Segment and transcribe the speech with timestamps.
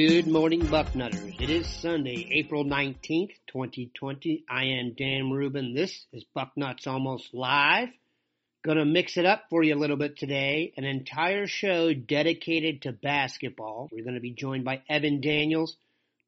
[0.00, 1.40] Good morning, Bucknutters.
[1.40, 4.44] It is Sunday, April 19th, 2020.
[4.48, 5.74] I am Dan Rubin.
[5.74, 7.88] This is Bucknuts Almost Live.
[8.64, 10.72] Gonna mix it up for you a little bit today.
[10.76, 13.88] An entire show dedicated to basketball.
[13.90, 15.76] We're gonna be joined by Evan Daniels,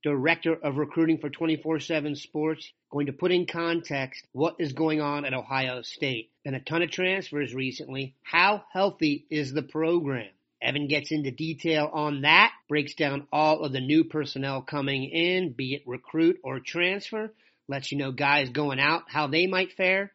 [0.02, 5.24] Director of Recruiting for 24-7 Sports, going to put in context what is going on
[5.24, 6.32] at Ohio State.
[6.42, 8.16] Been a ton of transfers recently.
[8.24, 10.30] How healthy is the program?
[10.60, 15.52] Evan gets into detail on that, breaks down all of the new personnel coming in,
[15.52, 17.34] be it recruit or transfer,
[17.66, 20.12] lets you know guys going out, how they might fare.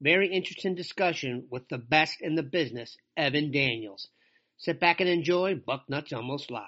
[0.00, 4.08] Very interesting discussion with the best in the business, Evan Daniels.
[4.56, 6.64] Sit back and enjoy Bucknuts Almost Live.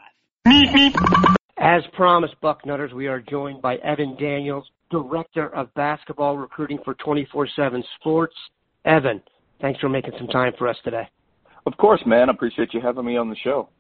[1.57, 7.83] As promised, Bucknutters, we are joined by Evan Daniels, Director of Basketball Recruiting for 24-7
[7.99, 8.35] Sports.
[8.85, 9.23] Evan,
[9.63, 11.09] thanks for making some time for us today.
[11.65, 12.29] Of course, man.
[12.29, 13.71] I appreciate you having me on the show.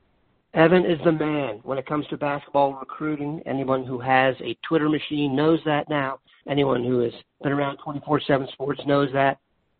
[0.54, 3.40] Evan is the man when it comes to basketball recruiting.
[3.46, 6.18] Anyone who has a Twitter machine knows that now.
[6.46, 9.38] Anyone who has been around 24-7 sports knows that.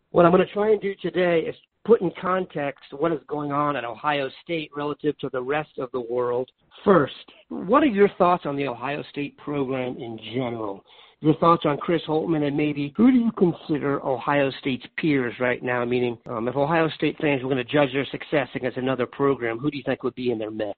[0.09, 3.51] What I'm going to try and do today is put in context what is going
[3.51, 6.49] on at Ohio State relative to the rest of the world.
[6.83, 7.13] First,
[7.49, 10.83] what are your thoughts on the Ohio State program in general?
[11.23, 15.63] Your thoughts on Chris Holtmann and maybe who do you consider Ohio State's peers right
[15.63, 15.85] now?
[15.85, 19.57] Meaning, um, if Ohio State fans were going to judge their success against another program,
[19.57, 20.75] who do you think would be in their mix?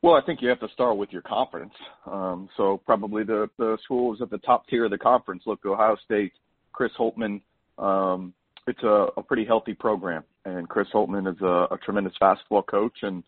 [0.00, 1.74] Well, I think you have to start with your conference.
[2.10, 5.42] Um, so probably the the schools at the top tier of the conference.
[5.44, 6.32] Look, Ohio State,
[6.72, 7.42] Chris Holtmann.
[7.76, 8.32] Um,
[8.66, 12.96] it's a, a pretty healthy program, and Chris Holtmann is a, a tremendous basketball coach,
[13.02, 13.22] and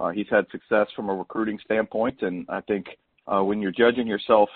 [0.00, 2.22] uh, he's had success from a recruiting standpoint.
[2.22, 2.86] And I think
[3.28, 4.48] uh, when you're judging yourself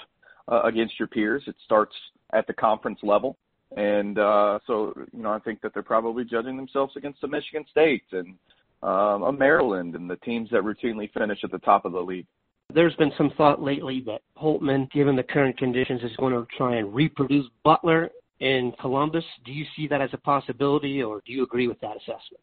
[0.48, 1.94] uh, against your peers, it starts
[2.32, 3.36] at the conference level.
[3.76, 7.64] And uh, so, you know, I think that they're probably judging themselves against the Michigan
[7.70, 8.34] State and
[8.82, 12.26] um, a Maryland and the teams that routinely finish at the top of the league.
[12.72, 16.76] There's been some thought lately that Holtmann, given the current conditions, is going to try
[16.76, 19.24] and reproduce Butler in Columbus.
[19.44, 22.42] Do you see that as a possibility, or do you agree with that assessment?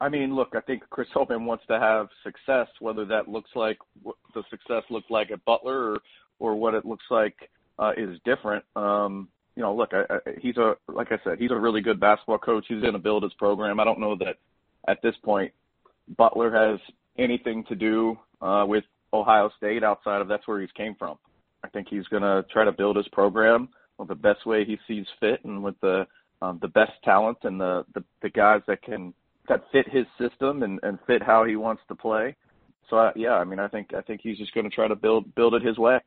[0.00, 3.78] I mean, look, I think Chris Holtmann wants to have success, whether that looks like
[4.02, 5.98] what the success looked like at Butler or,
[6.42, 7.36] or what it looks like
[7.78, 8.64] uh, is different.
[8.74, 12.00] Um, you know, look, I, I, he's a like I said, he's a really good
[12.00, 12.64] basketball coach.
[12.68, 13.78] He's going to build his program.
[13.78, 14.36] I don't know that
[14.88, 15.52] at this point
[16.16, 16.80] Butler has
[17.16, 21.16] anything to do uh, with Ohio State outside of that's where he's came from.
[21.62, 24.78] I think he's going to try to build his program with the best way he
[24.88, 26.06] sees fit and with the
[26.40, 29.14] um, the best talent and the, the the guys that can
[29.48, 32.34] that fit his system and, and fit how he wants to play.
[32.90, 34.96] So uh, yeah, I mean, I think I think he's just going to try to
[34.96, 35.98] build build it his way.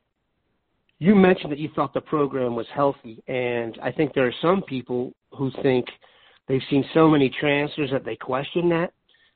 [0.98, 4.62] You mentioned that you thought the program was healthy, and I think there are some
[4.62, 5.86] people who think
[6.48, 8.92] they've seen so many transfers that they question that.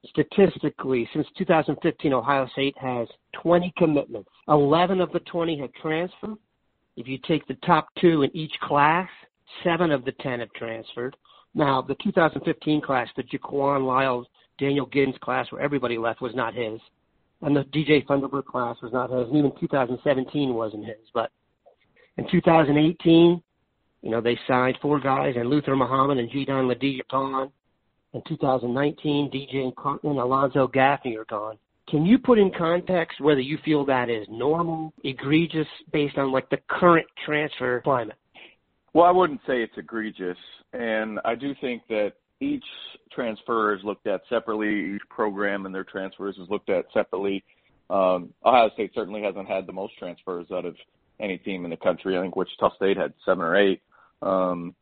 [0.08, 3.06] Statistically, since 2015, Ohio State has
[3.42, 4.30] 20 commitments.
[4.48, 6.38] 11 of the 20 have transferred.
[6.96, 9.08] If you take the top two in each class,
[9.62, 11.14] seven of the 10 have transferred.
[11.54, 14.26] Now, the 2015 class, the Jaquan Lyles,
[14.58, 16.80] Daniel Giddens class, where everybody left, was not his.
[17.42, 19.28] And the DJ Funderburk class was not his.
[19.28, 20.96] And even 2017 wasn't his.
[21.12, 21.30] But
[22.16, 23.42] in 2018,
[24.02, 27.50] you know, they signed four guys, and Luther Muhammad and Jaedon LeDee are gone.
[28.12, 31.56] In 2019, DJ Carton and Alonzo Gaffney are gone.
[31.88, 36.48] Can you put in context whether you feel that is normal, egregious, based on like
[36.50, 38.16] the current transfer climate?
[38.94, 40.36] Well, I wouldn't say it's egregious,
[40.72, 42.64] and I do think that each
[43.12, 44.94] transfer is looked at separately.
[44.94, 47.44] Each program and their transfers is looked at separately.
[47.90, 50.76] Um, Ohio State certainly hasn't had the most transfers out of
[51.20, 52.16] any team in the country.
[52.16, 53.82] I think Wichita State had seven or eight.
[54.22, 54.74] Um,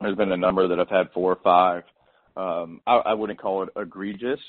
[0.00, 1.84] there's been a number that have had four or five.
[2.36, 4.40] Um, I, I wouldn't call it egregious.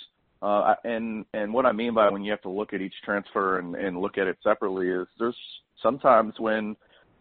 [0.41, 3.57] Uh, and and what I mean by when you have to look at each transfer
[3.57, 5.35] and, and look at it separately is there's
[5.81, 6.75] sometimes when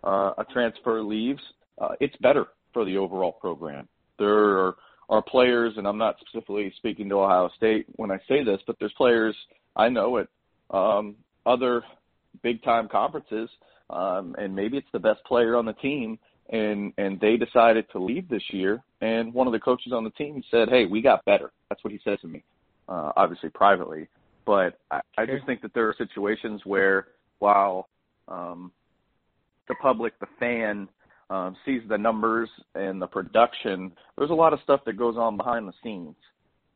[0.05, 1.41] uh, a transfer leaves,
[1.81, 3.89] uh, it's better for the overall program.
[4.19, 4.77] There are,
[5.09, 8.77] are players, and I'm not specifically speaking to Ohio State when I say this, but
[8.79, 9.35] there's players
[9.75, 10.29] I know at
[10.71, 11.83] um, other
[12.43, 13.49] big time conferences,
[13.91, 16.19] um, and maybe it's the best player on the team,
[16.51, 18.83] and and they decided to leave this year.
[19.01, 21.93] And one of the coaches on the team said, "Hey, we got better." That's what
[21.93, 22.43] he said to me,
[22.89, 24.09] uh, obviously privately.
[24.45, 27.09] But I, I just think that there are situations where
[27.41, 27.89] while
[28.29, 28.71] um,
[29.69, 30.89] the public, the fan,
[31.29, 35.37] um, sees the numbers and the production, there's a lot of stuff that goes on
[35.37, 36.15] behind the scenes,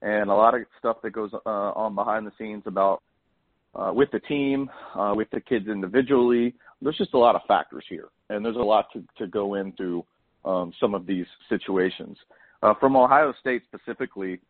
[0.03, 3.03] and a lot of stuff that goes uh, on behind the scenes about
[3.75, 6.55] uh, with the team, uh, with the kids individually.
[6.83, 10.05] There's just a lot of factors here, and there's a lot to, to go into
[10.45, 12.17] um, some of these situations.
[12.63, 14.41] Uh, from Ohio State specifically,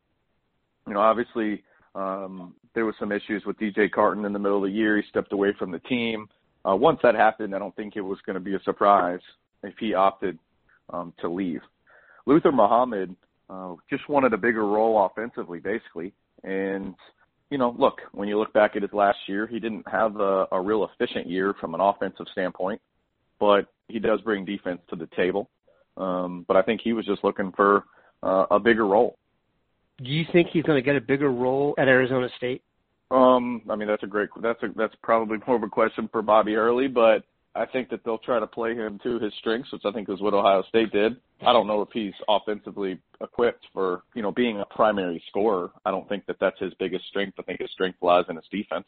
[0.87, 1.63] you know, obviously
[1.95, 4.97] um, there was some issues with DJ Carton in the middle of the year.
[4.97, 6.29] He stepped away from the team.
[6.69, 9.21] Uh, once that happened, I don't think it was going to be a surprise
[9.63, 10.39] if he opted
[10.93, 11.61] um, to leave.
[12.27, 13.15] Luther Muhammad
[13.49, 16.13] uh, just wanted a bigger role offensively, basically.
[16.45, 16.95] And,
[17.51, 20.47] you know, look, when you look back at his last year, he didn't have a,
[20.53, 22.81] a real efficient year from an offensive standpoint,
[23.39, 25.51] but he does bring defense to the table.
[25.97, 27.85] Um, but I think he was just looking for
[28.23, 29.17] uh, a bigger role.
[30.03, 32.63] Do you think he's going to get a bigger role at Arizona State?
[33.11, 36.23] Um, I mean that's a great that's a that's probably more of a question for
[36.23, 37.25] Bobby Hurley, but
[37.55, 40.21] I think that they'll try to play him to his strengths, which I think is
[40.21, 41.17] what Ohio State did.
[41.45, 45.71] I don't know if he's offensively equipped for you know being a primary scorer.
[45.85, 47.39] I don't think that that's his biggest strength.
[47.39, 48.87] I think his strength lies in his defense.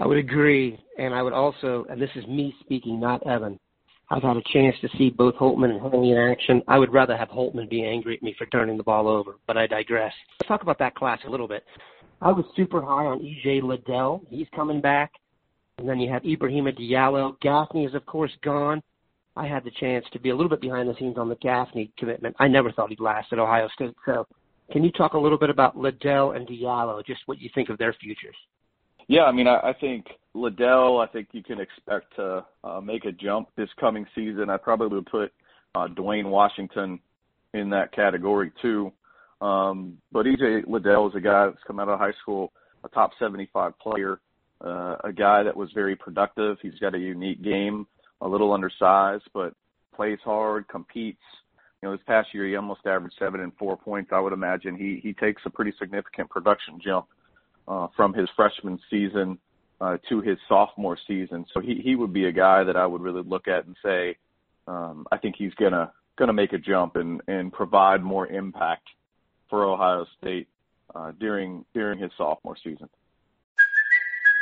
[0.00, 3.58] I would agree, and I would also, and this is me speaking, not Evan.
[4.10, 6.62] I've had a chance to see both Holtmann and Hurley in action.
[6.66, 9.58] I would rather have Holtmann be angry at me for turning the ball over, but
[9.58, 10.12] I digress.
[10.40, 11.64] Let's talk about that class a little bit.
[12.22, 14.22] I was super high on EJ Liddell.
[14.30, 15.12] He's coming back.
[15.78, 17.40] And then you have Ibrahima Diallo.
[17.40, 18.82] Gaffney is, of course, gone.
[19.36, 21.92] I had the chance to be a little bit behind the scenes on the Gaffney
[21.96, 22.34] commitment.
[22.40, 23.94] I never thought he'd last at Ohio State.
[24.04, 24.26] So,
[24.72, 27.78] can you talk a little bit about Liddell and Diallo, just what you think of
[27.78, 28.34] their futures?
[29.06, 33.04] Yeah, I mean, I, I think Liddell, I think you can expect to uh, make
[33.06, 34.50] a jump this coming season.
[34.50, 35.32] I probably would put
[35.74, 36.98] uh, Duane Washington
[37.54, 38.92] in that category too.
[39.40, 42.52] Um, but EJ Liddell is a guy that's come out of high school,
[42.84, 44.20] a top 75 player,
[44.64, 46.58] uh, a guy that was very productive.
[46.60, 47.86] He's got a unique game,
[48.20, 49.54] a little undersized, but
[49.94, 51.22] plays hard, competes.
[51.82, 54.10] You know, this past year he almost averaged seven and four points.
[54.12, 57.06] I would imagine he he takes a pretty significant production jump
[57.68, 59.38] uh, from his freshman season
[59.80, 61.46] uh, to his sophomore season.
[61.54, 64.16] So he he would be a guy that I would really look at and say,
[64.66, 68.88] um, I think he's gonna gonna make a jump and and provide more impact
[69.48, 70.48] for Ohio State
[70.94, 72.88] uh, during during his sophomore season.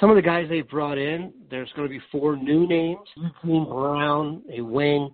[0.00, 3.06] Some of the guys they've brought in, there's going to be four new names.
[3.16, 5.10] Eugene Brown, a wing.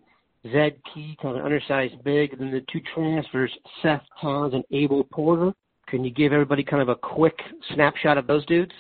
[0.53, 2.33] Zed Key, kind of undersized big.
[2.33, 3.51] And then the two transfers,
[3.83, 5.53] Seth Towns and Abel Porter.
[5.89, 7.37] Can you give everybody kind of a quick
[7.75, 8.73] snapshot of those dudes?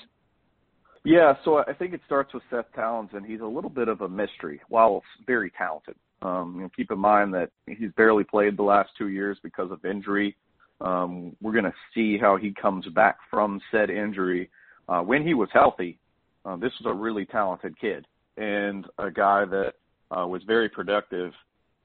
[1.05, 4.00] Yeah, so I think it starts with Seth Towns, and he's a little bit of
[4.02, 5.97] a mystery, while very talented.
[6.23, 9.71] Um, you know, keep in mind that he's barely played the last two years because
[9.73, 10.37] of injury.
[10.81, 14.50] Um, we're going to see how he comes back from said injury
[14.88, 15.99] uh, when he was healthy,
[16.45, 19.75] uh, this was a really talented kid and a guy that
[20.11, 21.33] uh, was very productive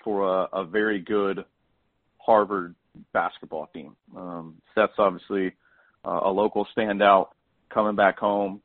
[0.04, 1.46] for a, a very good
[2.18, 2.76] Harvard
[3.14, 3.96] basketball team.
[4.16, 5.54] Um, Seth's obviously
[6.06, 7.30] uh, a local standout
[7.70, 8.62] coming back home.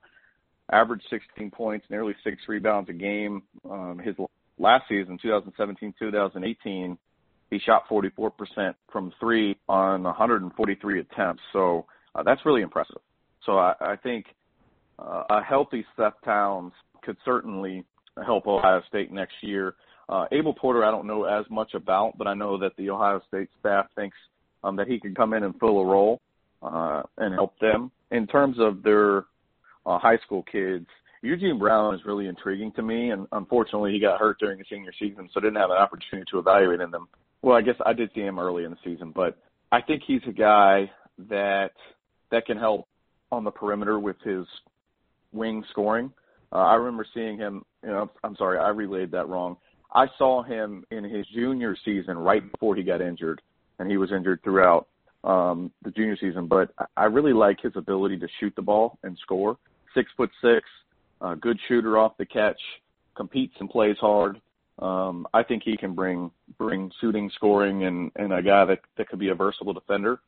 [0.73, 3.43] Averaged 16 points, nearly six rebounds a game.
[3.71, 4.16] Um, his
[4.59, 6.99] last season, 2017-2018,
[7.50, 11.43] he shot 44% from three on 143 attempts.
[11.52, 13.00] So uh, that's really impressive.
[13.47, 14.26] So I, I think
[14.99, 16.73] uh, a healthy Seth Towns
[17.03, 17.85] could certainly
[18.25, 19.75] help Ohio State next year.
[20.09, 23.21] Uh, Abel Porter, I don't know as much about, but I know that the Ohio
[23.29, 24.17] State staff thinks
[24.62, 26.21] um, that he can come in and fill a role
[26.62, 27.91] uh, and help them.
[28.11, 29.19] In terms of their
[29.85, 30.87] uh, high school kids,
[31.23, 34.93] Eugene Brown is really intriguing to me, and unfortunately, he got hurt during the senior
[34.99, 37.09] season, so didn't have an opportunity to evaluate in them.
[37.43, 39.37] Well, I guess I did see him early in the season, but
[39.73, 40.91] I think he's a guy
[41.29, 41.73] that
[42.31, 42.87] that can help
[43.33, 44.47] on the perimeter with his
[45.33, 46.12] wing scoring.
[46.52, 47.64] Uh, I remember seeing him.
[47.83, 49.56] You know, I'm sorry, I relayed that wrong.
[49.95, 53.40] I saw him in his junior season right before he got injured,
[53.78, 54.88] and he was injured throughout
[55.25, 56.47] um, the junior season.
[56.47, 59.56] But I really like his ability to shoot the ball and score.
[59.95, 60.66] Six foot six,
[61.21, 62.61] a good shooter off the catch,
[63.16, 64.40] competes and plays hard.
[64.78, 69.09] Um, I think he can bring bring shooting, scoring, and and a guy that that
[69.09, 70.21] could be a versatile defender.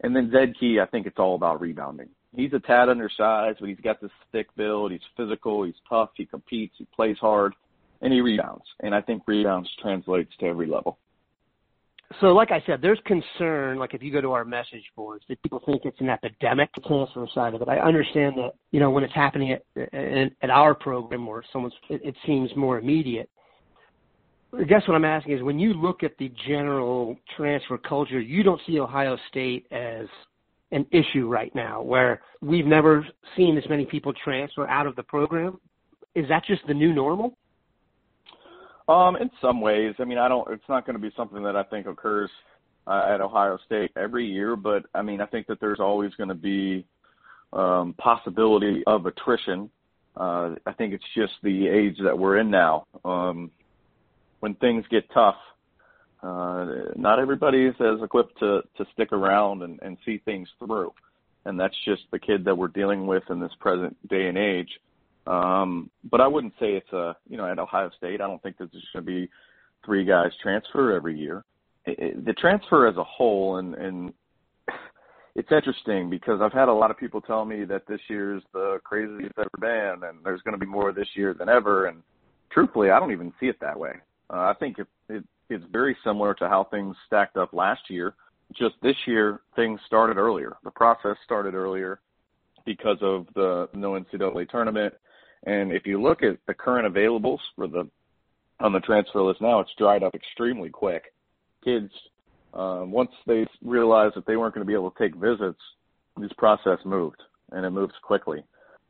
[0.00, 2.08] And then Zed Key, I think it's all about rebounding.
[2.36, 4.92] He's a tad undersized, but he's got this thick build.
[4.92, 5.64] He's physical.
[5.64, 6.10] He's tough.
[6.14, 6.74] He competes.
[6.78, 7.54] He plays hard,
[8.02, 8.64] and he rebounds.
[8.80, 10.98] And I think rebounds translates to every level.
[12.20, 13.78] So, like I said, there's concern.
[13.78, 16.80] Like if you go to our message boards, that people think it's an epidemic, the
[16.80, 17.68] transfer side of it.
[17.68, 21.74] I understand that you know when it's happening at at, at our program or someone's,
[21.90, 23.28] it, it seems more immediate.
[24.58, 28.42] I guess what I'm asking is when you look at the general transfer culture, you
[28.42, 30.06] don't see Ohio State as
[30.70, 33.06] an issue right now where we've never
[33.36, 35.58] seen as many people transfer out of the program.
[36.14, 37.36] Is that just the new normal?
[38.88, 40.50] Um, in some ways, I mean, I don't.
[40.50, 42.30] It's not going to be something that I think occurs
[42.86, 46.30] uh, at Ohio State every year, but I mean, I think that there's always going
[46.30, 46.86] to be
[47.52, 49.70] um, possibility of attrition.
[50.16, 52.86] Uh, I think it's just the age that we're in now.
[53.04, 53.50] Um,
[54.40, 55.36] when things get tough,
[56.22, 60.92] uh, not everybody is as equipped to to stick around and, and see things through,
[61.44, 64.70] and that's just the kid that we're dealing with in this present day and age.
[65.28, 68.56] Um, but I wouldn't say it's a, you know, at Ohio State, I don't think
[68.58, 69.30] that there's going to be
[69.84, 71.44] three guys transfer every year.
[71.84, 74.12] It, it, the transfer as a whole, and, and
[75.34, 78.80] it's interesting because I've had a lot of people tell me that this year's the
[78.84, 81.86] craziest ever been, and there's going to be more this year than ever.
[81.86, 82.02] And
[82.50, 83.92] truthfully, I don't even see it that way.
[84.30, 88.14] Uh, I think it, it, it's very similar to how things stacked up last year.
[88.52, 90.56] Just this year, things started earlier.
[90.64, 92.00] The process started earlier
[92.64, 94.94] because of the no NCAA tournament
[95.44, 97.88] and if you look at the current availables for the
[98.60, 101.14] on the transfer list now, it's dried up extremely quick.
[101.64, 101.92] Kids,
[102.54, 105.60] um, once they realized that they weren't going to be able to take visits,
[106.16, 108.42] this process moved, and it moves quickly.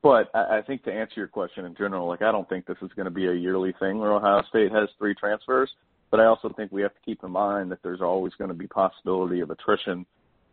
[0.02, 2.76] But I, I think to answer your question in general, like I don't think this
[2.82, 5.70] is going to be a yearly thing where Ohio State has three transfers.
[6.10, 8.54] But I also think we have to keep in mind that there's always going to
[8.54, 10.06] be possibility of attrition,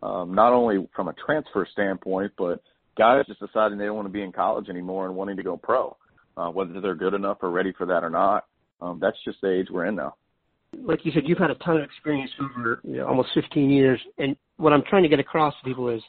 [0.03, 2.61] um, not only from a transfer standpoint, but
[2.97, 5.55] guys just deciding they don't want to be in college anymore and wanting to go
[5.55, 5.95] pro,
[6.35, 8.45] uh, whether they're good enough or ready for that or not.
[8.81, 10.15] Um, that's just the age we're in now.
[10.77, 13.99] Like you said, you've had a ton of experience over you know, almost 15 years,
[14.17, 16.01] and what I'm trying to get across to people is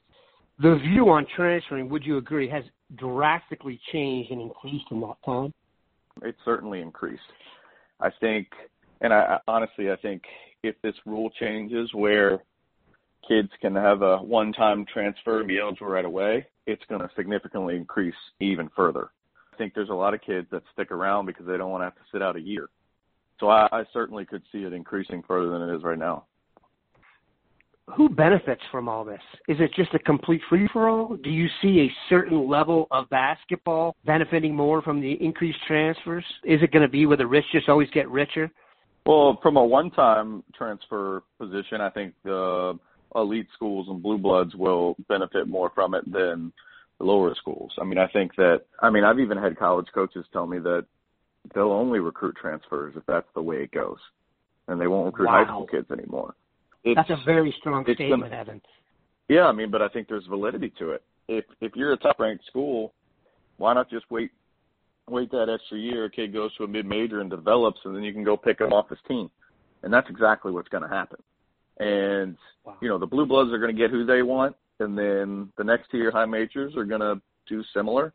[0.59, 1.89] the view on transferring.
[1.89, 2.65] Would you agree has
[2.95, 5.53] drastically changed and increased in that time?
[6.23, 7.21] It certainly increased.
[8.01, 8.49] I think,
[9.01, 10.23] and I honestly, I think
[10.63, 12.43] if this rule changes where
[13.29, 17.77] kids can have a one-time transfer and be eligible right away, it's going to significantly
[17.77, 19.11] increase even further.
[19.53, 21.87] I think there's a lot of kids that stick around because they don't want to
[21.87, 22.69] have to sit out a year.
[23.41, 26.25] So I, I certainly could see it increasing further than it is right now.
[27.95, 29.21] Who benefits from all this?
[29.47, 31.17] Is it just a complete free for all?
[31.17, 36.25] Do you see a certain level of basketball benefiting more from the increased transfers?
[36.43, 38.51] Is it going to be where the rich just always get richer?
[39.07, 42.77] Well, from a one-time transfer position, I think the
[43.15, 46.53] elite schools and blue bloods will benefit more from it than
[46.99, 47.73] the lower schools.
[47.81, 50.87] I mean, I think that I mean, I've even had college coaches tell me that
[51.55, 53.99] they'll only recruit transfers if that's the way it goes.
[54.67, 55.45] And they won't recruit wow.
[55.45, 56.35] high school kids anymore.
[56.87, 58.63] It's, that's a very strong statement, the, Evan.
[59.29, 61.03] Yeah, I mean, but I think there's validity to it.
[61.29, 62.95] If if you're a top ranked school,
[63.59, 64.31] why not just wait
[65.09, 68.03] wait that extra year, a kid goes to a mid major and develops and then
[68.03, 69.31] you can go pick him off his team.
[69.83, 71.19] And that's exactly what's gonna happen.
[71.79, 72.77] And wow.
[72.81, 75.65] you know, the blue bloods are going to get who they want, and then the
[75.65, 78.13] next tier high majors are going to do similar,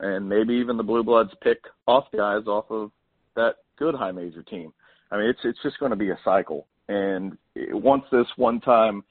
[0.00, 2.90] and maybe even the blue bloods pick off guys off of
[3.36, 4.72] that good high major team.
[5.10, 6.66] I mean, it's it's just going to be a cycle.
[6.92, 7.38] And
[7.72, 9.02] once this one time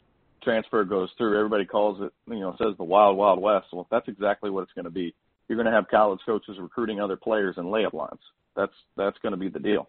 [0.44, 3.68] transfer goes through, everybody calls it, you know, says the wild wild west.
[3.72, 5.14] Well, that's exactly what it's going to be.
[5.48, 8.20] You're going to have college coaches recruiting other players in layup lines.
[8.56, 9.88] That's that's going to be the deal.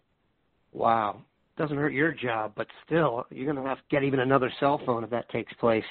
[0.71, 1.21] Wow
[1.57, 4.81] doesn't hurt your job, but still, you're going to have to get even another cell
[4.85, 5.83] phone if that takes place.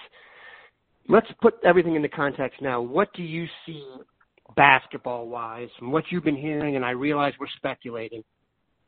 [1.08, 2.80] Let's put everything into context now.
[2.80, 3.84] What do you see
[4.56, 6.76] basketball wise from what you've been hearing?
[6.76, 8.22] And I realize we're speculating.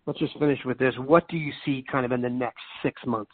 [0.06, 0.94] Let's just finish with this.
[0.98, 3.32] What do you see kind of in the next six months?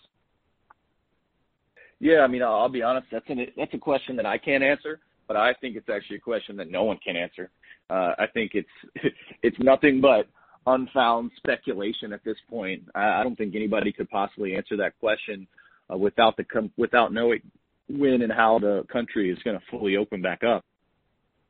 [1.99, 3.09] Yeah, I mean, I'll, I'll be honest.
[3.11, 6.21] That's an that's a question that I can't answer, but I think it's actually a
[6.21, 7.50] question that no one can answer.
[7.91, 10.27] Uh, I think it's it's nothing but
[10.67, 12.83] unfound speculation at this point.
[12.95, 15.47] I, I don't think anybody could possibly answer that question
[15.93, 17.43] uh, without the com- without knowing
[17.89, 20.65] when and how the country is going to fully open back up,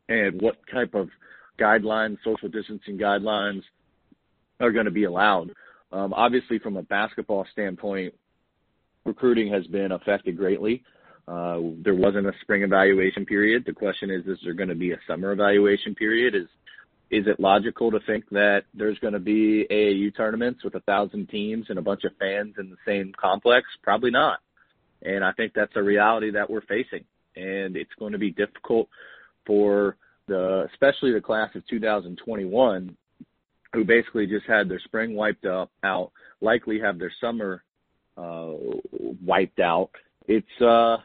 [0.09, 1.09] and what type of
[1.61, 3.63] guidelines, social distancing guidelines,
[4.61, 5.53] are going to be allowed.
[5.93, 8.15] Um, obviously, from a basketball standpoint,
[9.05, 10.83] recruiting has been affected greatly.
[11.27, 13.65] Uh, there wasn't a spring evaluation period.
[13.67, 16.35] The question is, is there going to be a summer evaluation period?
[16.35, 16.47] Is
[17.11, 21.29] is it logical to think that there's going to be AAU tournaments with a thousand
[21.29, 23.67] teams and a bunch of fans in the same complex?
[23.83, 24.39] Probably not.
[25.03, 27.05] And I think that's a reality that we're facing.
[27.35, 28.89] And it's going to be difficult
[29.45, 29.97] for
[30.29, 32.97] the, especially the class of 2021,
[33.73, 36.11] who basically just had their spring wiped up, out,
[36.41, 37.63] likely have their summer
[38.17, 38.53] uh,
[39.25, 39.91] wiped out.
[40.27, 40.99] It's uh,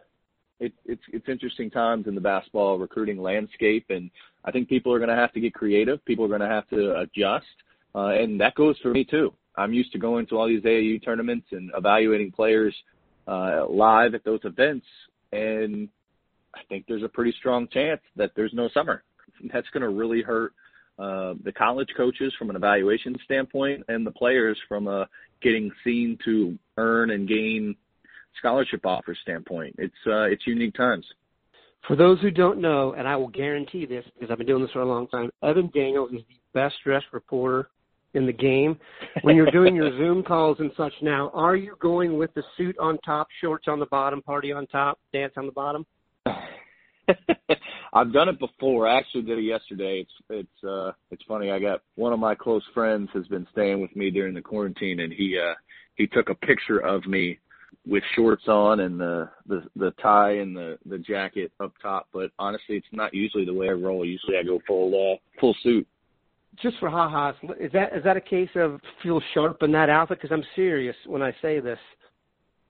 [0.60, 4.10] it, it's it's interesting times in the basketball recruiting landscape, and
[4.44, 6.04] I think people are going to have to get creative.
[6.06, 7.46] People are going to have to adjust,
[7.94, 9.34] uh, and that goes for me too.
[9.58, 12.76] I'm used to going to all these AAU tournaments and evaluating players
[13.28, 14.86] uh, live at those events,
[15.32, 15.88] and
[16.54, 19.04] I think there's a pretty strong chance that there's no summer.
[19.54, 20.54] That's going to really hurt
[20.98, 25.08] uh, the college coaches from an evaluation standpoint, and the players from a
[25.42, 27.76] getting seen to earn and gain
[28.38, 29.76] scholarship offer standpoint.
[29.78, 31.06] It's uh, it's unique times.
[31.88, 34.72] For those who don't know, and I will guarantee this because I've been doing this
[34.72, 37.70] for a long time, Evan Daniels is the best dressed reporter
[38.16, 38.80] in the game.
[39.22, 42.76] When you're doing your Zoom calls and such now, are you going with the suit
[42.80, 45.86] on top, shorts on the bottom, party on top, dance on the bottom?
[47.94, 48.88] I've done it before.
[48.88, 50.02] I actually did it yesterday.
[50.02, 51.52] It's it's uh it's funny.
[51.52, 55.00] I got one of my close friends has been staying with me during the quarantine
[55.00, 55.54] and he uh
[55.96, 57.40] he took a picture of me
[57.88, 62.08] with shorts on and the the the tie and the the jacket up top.
[62.14, 64.06] But honestly, it's not usually the way I roll.
[64.06, 65.88] Usually, I go full uh, full suit.
[66.62, 70.20] Just for ha-has, is that is that a case of feel sharp in that outfit?
[70.22, 71.80] Because I'm serious when I say this.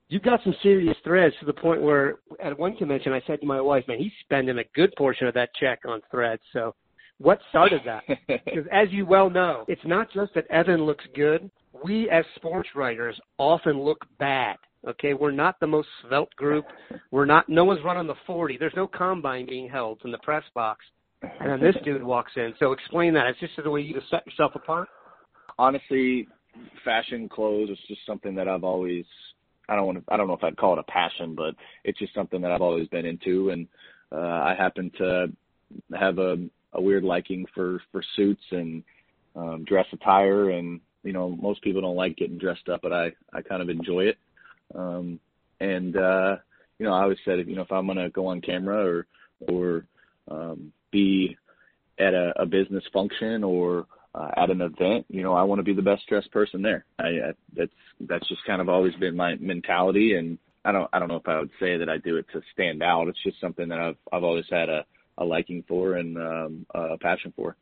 [0.08, 3.46] You've got some serious threads to the point where at one convention I said to
[3.46, 6.74] my wife, "Man, he's spending a good portion of that check on threads." So,
[7.18, 8.04] what started that?
[8.44, 11.50] Because as you well know, it's not just that Evan looks good.
[11.84, 16.64] We as sports writers often look bad Okay, we're not the most svelte group.
[17.10, 17.48] We're not.
[17.48, 18.56] No one's running the 40.
[18.56, 20.84] There's no combine being held in the press box,
[21.22, 22.54] and then this dude walks in.
[22.60, 23.26] So explain that.
[23.26, 24.88] It's just the way you set yourself apart.
[25.58, 26.28] Honestly,
[26.84, 29.04] fashion clothes is just something that I've always.
[29.68, 30.12] I don't want to.
[30.12, 32.62] I don't know if I'd call it a passion, but it's just something that I've
[32.62, 33.66] always been into, and
[34.12, 35.26] uh, I happen to
[35.98, 36.36] have a,
[36.72, 38.82] a weird liking for for suits and
[39.34, 43.12] um, dress attire, and you know most people don't like getting dressed up, but I
[43.32, 44.18] I kind of enjoy it
[44.74, 45.20] um,
[45.60, 46.36] and uh,
[46.78, 49.06] you know, I always said, you know, if I'm to go on camera or
[49.48, 49.84] or
[50.28, 51.36] um, be
[51.98, 55.62] at a, a business function or uh, at an event, you know, I want to
[55.62, 56.86] be the best dressed person there.
[56.98, 60.98] I, I that's that's just kind of always been my mentality, and I don't I
[60.98, 63.08] don't know if I would say that I do it to stand out.
[63.08, 64.84] It's just something that I've I've always had a,
[65.18, 67.56] a liking for and um, a passion for.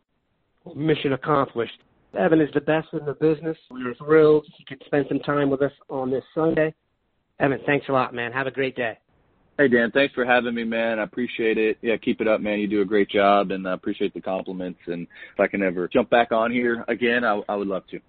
[0.76, 1.78] Mission accomplished.
[2.18, 3.56] Evan is the best in the business.
[3.70, 6.72] We are thrilled he could spend some time with us on this Sunday.
[7.40, 8.30] Evan, thanks a lot, man.
[8.30, 8.96] Have a great day.
[9.56, 10.98] Hey Dan, thanks for having me, man.
[10.98, 11.78] I appreciate it.
[11.80, 12.58] Yeah, keep it up, man.
[12.58, 14.80] You do a great job, and I appreciate the compliments.
[14.86, 18.00] And if I can ever jump back on here again, I, I would love to.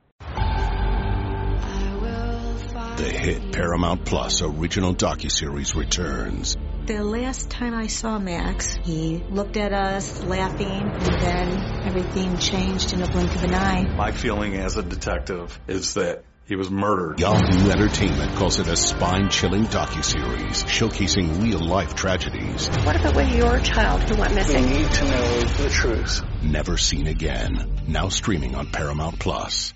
[2.97, 6.57] The hit Paramount Plus original docuseries returns.
[6.87, 12.93] The last time I saw Max, he looked at us laughing, and then everything changed
[12.93, 13.83] in a blink of an eye.
[13.95, 17.19] My feeling as a detective is that he was murdered.
[17.19, 22.67] Yahoo Entertainment calls it a spine-chilling docu-series showcasing real-life tragedies.
[22.83, 24.63] What if it was your child who went missing?
[24.63, 26.21] We need to know the truth.
[26.41, 27.81] Never seen again.
[27.87, 29.74] Now streaming on Paramount Plus.